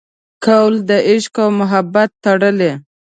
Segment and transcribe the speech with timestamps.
[0.45, 2.71] قول د عشق او محبت تړلي